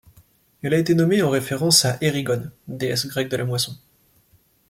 Elle 0.63 0.73
a 0.73 0.79
été 0.79 0.95
nommée 0.95 1.21
en 1.21 1.29
référence 1.29 1.85
à 1.85 1.99
Erigone, 2.01 2.51
déesse 2.67 3.05
grecque 3.05 3.29
de 3.29 3.37
la 3.37 3.45
moisson. 3.45 3.75